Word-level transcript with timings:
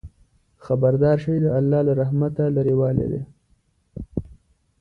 خبردار 0.65 1.17
شئ! 1.23 1.35
د 1.43 1.45
الله 1.57 1.79
له 1.87 1.93
رحمته 2.01 2.43
لرېوالی 2.55 3.07
دی. 3.11 3.21